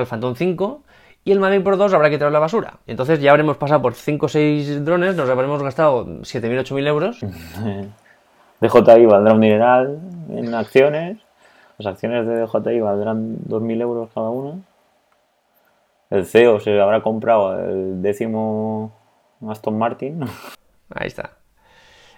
el, 0.00 0.06
Phantom 0.06 0.34
5 0.34 0.82
y 1.24 1.32
el 1.32 1.40
Mavic 1.40 1.62
Pro 1.62 1.76
2 1.76 1.92
habrá 1.92 2.08
que 2.10 2.18
la 2.32 2.38
basura. 2.38 2.78
Entonces 2.86 3.20
ya 3.20 3.30
habremos 3.30 3.58
pasado 3.58 3.82
por 3.82 3.94
5 3.94 4.26
o 4.26 4.28
6 4.28 4.84
drones, 4.84 5.14
nos 5.14 5.28
habremos 5.28 5.62
gastado 5.62 6.06
7.000, 6.06 6.60
8.000 6.64 6.86
euros. 6.86 7.20
DJI 8.60 9.06
valdrá 9.06 9.34
un 9.34 9.40
dineral 9.40 9.98
en 10.30 10.54
acciones. 10.54 11.18
Las 11.78 11.86
acciones 11.86 12.26
de 12.26 12.40
DJI 12.40 12.80
valdrán 12.80 13.38
2.000 13.48 13.80
euros 13.80 14.10
cada 14.12 14.30
una. 14.30 14.60
El 16.10 16.26
CEO 16.26 16.58
se 16.58 16.80
habrá 16.80 17.02
comprado 17.02 17.58
el 17.58 18.02
décimo 18.02 18.92
Aston 19.48 19.78
Martin. 19.78 20.24
Ahí 20.94 21.06
está. 21.06 21.30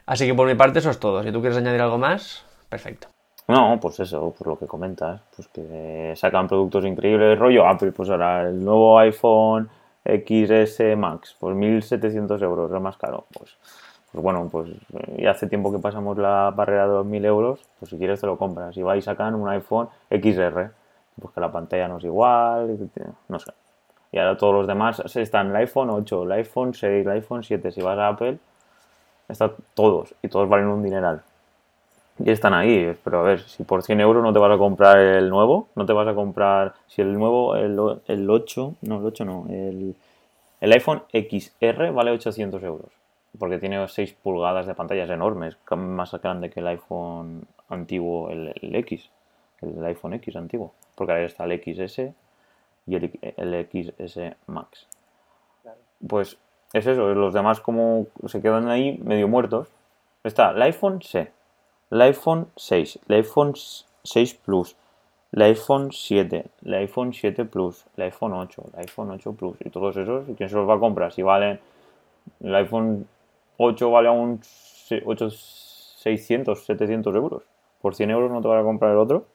Así 0.07 0.27
que 0.27 0.35
por 0.35 0.47
mi 0.47 0.55
parte 0.55 0.79
eso 0.79 0.91
es 0.91 0.99
todo. 0.99 1.23
Si 1.23 1.31
tú 1.31 1.41
quieres 1.41 1.59
añadir 1.59 1.83
algo 1.83 1.99
más, 1.99 2.45
perfecto. 2.69 3.09
No, 3.49 3.79
pues 3.81 4.01
eso, 4.01 4.33
por 4.33 4.47
lo 4.47 4.59
que 4.59 4.67
comentas, 4.67 5.21
pues 5.35 5.49
que 5.49 6.13
sacan 6.17 6.49
productos 6.49 6.85
increíbles, 6.85 7.39
rollo 7.39 7.67
Apple, 7.67 7.93
pues 7.93 8.09
ahora 8.09 8.49
el 8.49 8.65
nuevo 8.65 8.99
iPhone 8.99 9.69
XS 10.05 10.97
Max, 10.97 11.37
pues 11.39 11.57
1.700 11.57 12.43
euros, 12.43 12.73
es 12.73 12.81
más 12.81 12.97
caro, 12.97 13.27
pues, 13.37 13.57
pues 14.13 14.23
bueno, 14.23 14.49
pues 14.51 14.71
ya 15.19 15.31
hace 15.31 15.47
tiempo 15.47 15.71
que 15.73 15.79
pasamos 15.79 16.19
la 16.19 16.53
barrera 16.55 16.89
de 16.89 16.95
los 16.95 17.07
1.000 17.07 17.25
euros, 17.27 17.61
pues 17.79 17.91
si 17.91 17.99
quieres 17.99 18.21
te 18.21 18.27
lo 18.27 18.37
compras, 18.37 18.77
y 18.77 18.83
va 18.83 18.97
y 18.97 19.03
sacan 19.03 19.35
un 19.35 19.49
iPhone 19.49 19.89
XR, 20.11 20.71
pues 21.21 21.35
que 21.35 21.41
la 21.41 21.53
pantalla 21.53 21.89
no 21.89 21.99
es 21.99 22.05
igual, 22.05 22.91
no 23.29 23.39
sé. 23.39 23.53
Y 24.13 24.19
ahora 24.19 24.37
todos 24.37 24.55
los 24.55 24.67
demás 24.67 25.01
están 25.15 25.51
el 25.51 25.57
iPhone 25.57 25.91
8, 25.91 26.25
el 26.25 26.33
iPhone 26.33 26.75
6, 26.75 27.07
el 27.07 27.13
iPhone 27.13 27.45
7, 27.45 27.71
si 27.71 27.81
vas 27.81 27.99
a 27.99 28.09
Apple, 28.09 28.39
están 29.29 29.53
todos, 29.75 30.15
y 30.23 30.29
todos 30.29 30.49
valen 30.49 30.67
un 30.67 30.83
dineral. 30.83 31.23
Y 32.19 32.31
están 32.31 32.53
ahí, 32.53 32.99
pero 33.05 33.21
a 33.21 33.23
ver, 33.23 33.41
si 33.41 33.63
por 33.63 33.83
100 33.83 34.01
euros 34.01 34.23
no 34.23 34.33
te 34.33 34.41
vas 34.41 34.53
a 34.53 34.59
comprar 34.59 34.99
el 34.99 35.31
nuevo, 35.31 35.69
no 35.77 35.87
te 35.87 35.93
vas 35.93 36.09
a 36.09 36.15
comprar, 36.15 36.75
si 36.89 37.01
el 37.01 37.15
nuevo, 37.15 37.55
el, 37.55 37.79
el 38.09 38.29
8, 38.29 38.75
no, 38.83 38.99
el 38.99 39.07
8 39.07 39.25
no, 39.25 39.47
el, 39.49 39.95
el 40.61 40.73
iPhone 40.73 41.05
XR 41.13 41.93
vale 41.93 42.11
800 42.11 42.63
euros, 42.65 42.91
porque 43.39 43.59
tiene 43.59 43.87
6 43.87 44.15
pulgadas 44.23 44.67
de 44.67 44.75
pantalla, 44.75 45.05
es 45.05 45.11
enorme, 45.11 45.49
es 45.49 45.59
más 45.77 46.13
grande 46.21 46.51
que 46.51 46.61
el 46.61 46.67
iPhone 46.67 47.47
antiguo, 47.69 48.31
el, 48.31 48.53
el 48.61 48.75
X, 48.77 49.11
el 49.61 49.85
iPhone 49.85 50.15
X 50.15 50.37
antiguo, 50.37 50.73
porque 50.95 51.13
ahí 51.13 51.25
está 51.25 51.45
el 51.45 51.61
XS 51.61 52.13
y 52.87 52.97
el, 52.97 53.19
el 53.37 53.69
XS 53.71 54.37
Max. 54.47 54.87
Pues 56.07 56.39
es 56.73 56.87
eso, 56.87 57.15
los 57.15 57.35
demás 57.35 57.61
como 57.61 58.07
se 58.27 58.41
quedan 58.41 58.69
ahí 58.69 58.99
medio 58.99 59.29
muertos. 59.29 59.69
Está 60.25 60.51
el 60.51 60.63
iPhone 60.63 61.01
C, 61.03 61.31
el 61.91 62.01
iPhone 62.03 62.49
6, 62.57 63.01
el 63.09 63.17
iPhone 63.17 63.55
6 63.55 64.35
Plus, 64.35 64.77
el 65.33 65.43
iPhone 65.43 65.93
7, 65.93 66.47
el 66.65 66.75
iPhone 66.75 67.13
7 67.13 67.45
Plus, 67.45 67.87
el 67.97 68.05
iPhone 68.05 68.35
8, 68.35 68.63
el 68.73 68.81
iPhone 68.81 69.11
8 69.13 69.33
Plus 69.33 69.57
y 69.65 69.71
todos 69.71 69.97
esos, 69.97 70.27
¿quién 70.37 70.49
se 70.49 70.57
los 70.57 70.69
va 70.69 70.75
a 70.75 70.79
comprar? 70.79 71.13
Si 71.13 71.23
valen, 71.23 71.61
el 72.41 72.55
iPhone 72.55 73.07
8 73.63 73.91
vale 73.91 74.09
a 74.09 74.13
un 74.13 74.41
se- 74.43 75.03
8, 75.05 75.29
600, 75.31 76.65
700 76.65 77.15
euros. 77.15 77.43
Por 77.83 77.95
100 77.95 78.11
euros 78.11 78.31
no 78.31 78.41
te 78.41 78.49
vas 78.49 78.61
a 78.61 78.65
comprar 78.65 78.93
el 78.93 78.99
otro. 78.99 79.27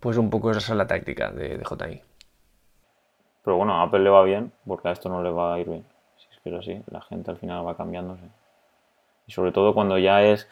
Pues 0.00 0.16
un 0.16 0.28
poco 0.30 0.50
esa 0.50 0.58
es 0.58 0.68
la 0.70 0.86
táctica 0.86 1.30
de, 1.30 1.58
de 1.58 1.64
JI. 1.64 2.02
Pero 3.44 3.56
bueno, 3.56 3.74
a 3.74 3.82
Apple 3.82 4.00
le 4.00 4.10
va 4.10 4.22
bien, 4.24 4.52
porque 4.66 4.88
a 4.88 4.92
esto 4.92 5.08
no 5.08 5.22
le 5.22 5.30
va 5.30 5.54
a 5.54 5.58
ir 5.60 5.68
bien. 5.68 5.84
Si 6.18 6.26
es 6.30 6.40
que 6.42 6.50
es 6.50 6.56
así, 6.56 6.82
la 6.90 7.00
gente 7.00 7.30
al 7.30 7.36
final 7.38 7.66
va 7.66 7.76
cambiándose. 7.76 8.24
Y 9.26 9.32
sobre 9.32 9.52
todo 9.52 9.72
cuando 9.74 9.96
ya 9.98 10.22
es. 10.22 10.48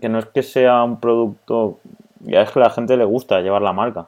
Que 0.00 0.08
no 0.08 0.18
es 0.18 0.26
que 0.26 0.42
sea 0.42 0.82
un 0.84 1.00
producto. 1.00 1.78
Ya 2.20 2.42
es 2.42 2.50
que 2.50 2.58
a 2.60 2.62
la 2.64 2.70
gente 2.70 2.96
le 2.96 3.04
gusta 3.04 3.40
llevar 3.40 3.62
la 3.62 3.72
marca. 3.72 4.06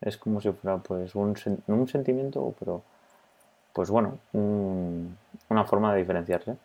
Es 0.00 0.16
como 0.16 0.40
si 0.40 0.50
fuera, 0.52 0.78
pues, 0.78 1.14
un, 1.14 1.34
un 1.66 1.88
sentimiento, 1.88 2.54
pero. 2.58 2.82
Pues 3.72 3.90
bueno, 3.90 4.18
un- 4.32 5.16
una 5.54 5.64
forma 5.64 5.92
de 5.92 6.00
diferenciarse. 6.00 6.56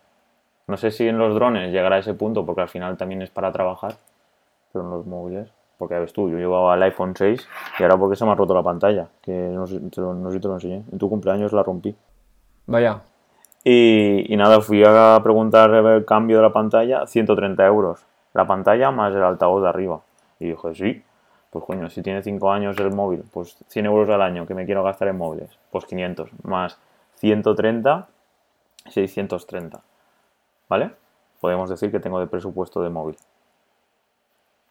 No 0.67 0.77
sé 0.77 0.91
si 0.91 1.08
en 1.08 1.17
los 1.17 1.34
drones 1.34 1.72
llegará 1.72 1.96
a 1.96 2.00
ese 2.00 2.13
punto, 2.13 2.46
porque 2.46 2.62
al 2.62 2.69
final 2.69 2.98
también 2.98 3.22
es 3.22 3.29
para 3.29 3.51
trabajar, 3.51 3.93
pero 4.72 4.86
en 4.86 4.91
los 4.91 5.05
móviles. 5.05 5.50
Porque 5.77 5.96
ya 5.96 6.00
ves 6.01 6.12
tú, 6.13 6.29
yo 6.29 6.38
llevaba 6.38 6.75
el 6.75 6.84
iPhone 6.84 7.15
6 7.15 7.48
y 7.79 7.84
ahora 7.84 7.98
porque 7.98 8.17
se 8.17 8.25
me 8.25 8.31
ha 8.31 8.36
roto 8.36 8.53
la 8.53 8.62
pantalla, 8.63 9.08
que 9.22 9.31
no 9.31 9.65
sé, 9.65 9.79
te 9.79 10.01
lo- 10.01 10.13
no 10.13 10.29
sé 10.29 10.36
si 10.38 10.41
te 10.41 10.48
lo 10.50 10.55
enseñé. 10.55 10.84
En 10.91 10.98
tu 10.98 11.10
cumpleaños 11.10 11.53
la 11.53 11.63
rompí. 11.63 11.96
Vaya, 12.67 13.01
Y, 13.63 14.31
y 14.34 14.38
nada, 14.38 14.62
fui 14.62 14.84
a 14.86 15.19
preguntar 15.24 15.69
el 15.74 16.05
cambio 16.05 16.38
de 16.38 16.43
la 16.43 16.53
pantalla, 16.53 17.05
130 17.08 17.65
euros. 17.65 18.05
La 18.34 18.46
pantalla 18.48 18.91
más 18.91 19.13
el 19.15 19.24
altavoz 19.24 19.62
de 19.63 19.69
arriba. 19.69 20.01
Y 20.39 20.50
dije, 20.50 20.75
sí. 20.75 21.03
Pues 21.50 21.65
coño, 21.65 21.89
si 21.89 22.01
tiene 22.03 22.22
5 22.22 22.51
años 22.51 22.77
el 22.79 22.91
móvil, 22.93 23.24
pues 23.34 23.58
100 23.67 23.86
euros 23.88 24.10
al 24.10 24.22
año 24.22 24.46
que 24.46 24.53
me 24.53 24.65
quiero 24.65 24.84
gastar 24.84 25.08
en 25.08 25.17
móviles, 25.17 25.50
pues 25.72 25.86
500 25.86 26.29
más 26.43 26.77
130, 27.15 28.08
630. 28.88 29.82
¿Vale? 30.68 30.92
Podemos 31.40 31.70
decir 31.70 31.92
que 31.92 32.00
tengo 32.00 32.20
de 32.20 32.28
presupuesto 32.28 32.82
de 32.82 32.90
móvil. 32.90 33.18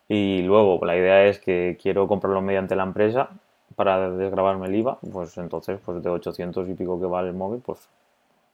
Y 0.09 0.43
luego 0.43 0.85
la 0.85 0.97
idea 0.97 1.27
es 1.27 1.38
que 1.38 1.79
quiero 1.81 2.09
comprarlo 2.09 2.41
mediante 2.41 2.77
la 2.77 2.85
empresa 2.85 3.31
para 3.77 4.11
desgrabarme 4.11 4.67
el 4.67 4.75
IVA, 4.77 4.99
pues 5.12 5.37
entonces 5.38 5.79
pues 5.85 6.03
de 6.03 6.09
800 6.09 6.69
y 6.69 6.75
pico 6.75 6.99
que 6.99 7.07
vale 7.07 7.29
el 7.29 7.35
móvil, 7.35 7.61
pues, 7.61 7.88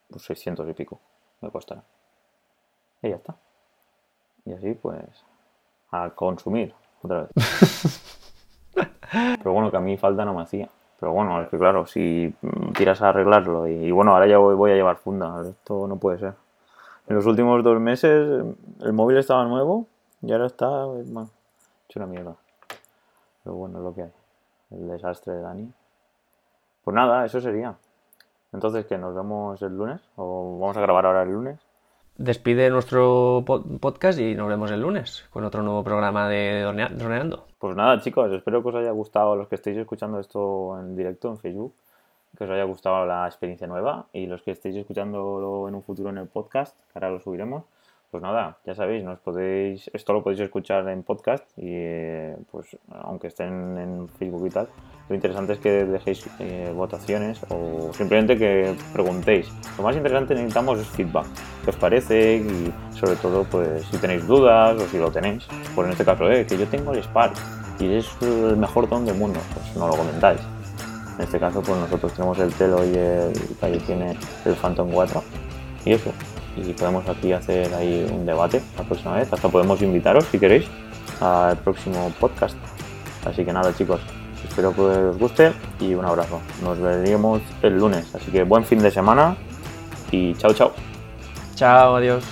pues 0.09 0.23
600 0.23 0.67
y 0.69 0.73
pico 0.73 0.99
me 1.41 1.49
costará. 1.49 1.83
Y 3.01 3.09
ya 3.09 3.15
está. 3.15 3.35
Y 4.45 4.53
así 4.53 4.73
pues 4.73 5.23
a 5.91 6.09
consumir 6.09 6.73
otra 7.01 7.23
vez. 7.23 8.01
Pero 9.11 9.53
bueno, 9.53 9.71
que 9.71 9.77
a 9.77 9.81
mí 9.81 9.97
falta 9.97 10.25
no 10.25 10.33
me 10.33 10.41
hacía. 10.41 10.69
Pero 10.99 11.11
bueno, 11.11 11.41
es 11.41 11.49
que 11.49 11.57
claro, 11.57 11.85
si 11.85 12.33
tiras 12.75 13.01
a 13.01 13.09
arreglarlo 13.09 13.67
y, 13.67 13.91
bueno, 13.91 14.13
ahora 14.13 14.27
ya 14.27 14.37
voy, 14.37 14.71
a 14.71 14.75
llevar 14.75 14.97
funda, 14.97 15.41
esto 15.41 15.87
no 15.87 15.97
puede 15.97 16.19
ser. 16.19 16.33
En 17.07 17.15
los 17.15 17.25
últimos 17.25 17.63
dos 17.63 17.79
meses 17.79 18.43
el 18.81 18.93
móvil 18.93 19.17
estaba 19.17 19.45
nuevo 19.45 19.87
y 20.21 20.31
ahora 20.31 20.47
está 20.47 20.85
bueno, 20.85 21.29
hecho 21.87 21.99
una 21.99 22.07
mierda. 22.07 22.35
Pero 23.43 23.55
bueno, 23.55 23.77
es 23.77 23.83
lo 23.83 23.93
que 23.93 24.03
hay. 24.03 24.11
El 24.71 24.87
desastre 24.87 25.33
de 25.33 25.41
Dani. 25.41 25.71
Pues 26.83 26.95
nada, 26.95 27.25
eso 27.25 27.39
sería. 27.41 27.75
Entonces, 28.53 28.85
que 28.85 28.97
nos 28.97 29.13
vemos 29.13 29.61
el 29.61 29.77
lunes 29.77 30.01
o 30.15 30.57
vamos 30.59 30.77
a 30.77 30.81
grabar 30.81 31.05
ahora 31.05 31.23
el 31.23 31.31
lunes 31.31 31.64
despide 32.17 32.69
nuestro 32.69 33.43
podcast 33.79 34.19
y 34.19 34.35
nos 34.35 34.47
vemos 34.47 34.71
el 34.71 34.81
lunes 34.81 35.25
con 35.31 35.43
otro 35.43 35.61
nuevo 35.63 35.83
programa 35.83 36.29
de 36.29 36.61
Droneando. 36.61 37.47
Pues 37.59 37.75
nada, 37.75 37.99
chicos, 38.01 38.31
espero 38.31 38.61
que 38.61 38.69
os 38.69 38.75
haya 38.75 38.91
gustado 38.91 39.35
los 39.35 39.47
que 39.47 39.55
estéis 39.55 39.77
escuchando 39.77 40.19
esto 40.19 40.79
en 40.79 40.95
directo 40.95 41.29
en 41.29 41.37
Facebook, 41.37 41.73
que 42.37 42.43
os 42.43 42.49
haya 42.49 42.63
gustado 42.63 43.05
la 43.05 43.25
experiencia 43.27 43.67
nueva 43.67 44.07
y 44.13 44.27
los 44.27 44.41
que 44.41 44.51
estéis 44.51 44.75
escuchándolo 44.75 45.67
en 45.67 45.75
un 45.75 45.83
futuro 45.83 46.09
en 46.09 46.17
el 46.17 46.27
podcast, 46.27 46.75
que 46.75 46.91
ahora 46.99 47.09
lo 47.09 47.19
subiremos. 47.19 47.63
Pues 48.15 48.23
nada, 48.23 48.59
ya 48.65 48.73
sabéis, 48.73 49.03
nos 49.03 49.19
podéis, 49.19 49.91
esto 49.91 50.13
lo 50.13 50.23
podéis 50.23 50.39
escuchar 50.39 50.87
en 50.87 51.03
podcast 51.03 51.43
y 51.57 51.67
eh, 51.67 52.37
pues 52.49 52.77
aunque 52.89 53.27
estén 53.27 53.77
en 53.77 54.07
Facebook 54.07 54.47
y 54.47 54.49
tal, 54.51 54.69
lo 55.09 55.15
interesante 55.15 55.51
es 55.51 55.59
que 55.59 55.83
dejéis 55.83 56.25
eh, 56.39 56.71
votaciones 56.73 57.41
o 57.49 57.91
simplemente 57.91 58.37
que 58.37 58.73
preguntéis. 58.93 59.51
Lo 59.77 59.83
más 59.83 59.97
interesante 59.97 60.33
necesitamos 60.33 60.79
es 60.79 60.87
feedback. 60.87 61.25
¿Qué 61.65 61.71
os 61.71 61.75
parece? 61.75 62.37
Y 62.37 62.73
sobre 62.95 63.17
todo, 63.17 63.43
pues 63.43 63.83
si 63.83 63.97
tenéis 63.97 64.25
dudas 64.25 64.81
o 64.81 64.87
si 64.87 64.97
lo 64.97 65.11
tenéis. 65.11 65.45
Pues 65.75 65.85
en 65.85 65.91
este 65.91 66.05
caso, 66.05 66.31
eh, 66.31 66.45
que 66.45 66.57
yo 66.57 66.67
tengo 66.67 66.93
el 66.93 67.03
Spark 67.03 67.35
y 67.81 67.95
es 67.95 68.09
el 68.21 68.55
mejor 68.55 68.87
don 68.87 69.05
del 69.05 69.15
mundo. 69.15 69.41
Pues 69.53 69.75
no 69.75 69.89
lo 69.89 69.93
comentáis. 69.97 70.39
En 71.17 71.21
este 71.25 71.37
caso, 71.37 71.61
pues 71.61 71.77
nosotros 71.77 72.13
tenemos 72.13 72.39
el 72.39 72.53
Telo 72.53 72.77
y 72.85 72.95
el 72.95 73.33
Calle 73.59 73.79
tiene 73.79 74.17
el 74.45 74.55
Phantom 74.55 74.89
4. 74.89 75.21
Y 75.83 75.91
eso. 75.91 76.13
Y 76.57 76.73
podemos 76.73 77.07
aquí 77.09 77.33
hacer 77.33 77.73
ahí 77.73 78.07
un 78.11 78.25
debate 78.25 78.61
la 78.77 78.83
próxima 78.83 79.15
vez. 79.15 79.31
Hasta 79.31 79.49
podemos 79.49 79.81
invitaros, 79.81 80.25
si 80.25 80.39
queréis, 80.39 80.65
al 81.19 81.57
próximo 81.57 82.11
podcast. 82.19 82.55
Así 83.25 83.43
que 83.43 83.51
nada, 83.51 83.75
chicos, 83.75 83.99
Espero 84.47 84.73
que 84.73 84.81
os 84.81 85.17
guste 85.17 85.53
y 85.79 85.93
un 85.93 86.05
abrazo. 86.05 86.39
Nos 86.63 86.79
veremos 86.79 87.41
el 87.61 87.77
lunes. 87.77 88.13
Así 88.15 88.31
que 88.31 88.43
buen 88.43 88.63
fin 88.63 88.79
de 88.79 88.91
semana 88.91 89.35
y 90.11 90.33
chao, 90.35 90.53
chao. 90.53 90.73
Chao, 91.55 91.95
adiós. 91.95 92.23